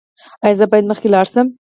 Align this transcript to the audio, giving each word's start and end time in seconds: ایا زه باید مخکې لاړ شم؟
ایا 0.43 0.57
زه 0.59 0.65
باید 0.71 0.89
مخکې 0.91 1.07
لاړ 1.13 1.25
شم؟ 1.33 1.47